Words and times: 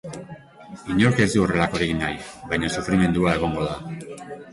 Inork 0.93 1.19
ez 1.25 1.27
du 1.33 1.43
horrelakorik 1.43 1.93
nahi, 1.99 2.17
baina 2.53 2.71
sufrimendua 2.79 3.35
egongo 3.41 3.69
da. 3.69 4.43